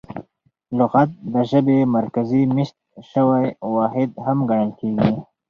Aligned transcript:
لغت 0.77 1.09
د 1.33 1.35
ژبي 1.49 1.79
مرکزي 1.97 2.41
مېشت 2.55 2.77
سوی 3.11 3.45
واحد 3.75 4.09
هم 4.25 4.37
ګڼل 4.49 4.71
کیږي. 4.79 5.11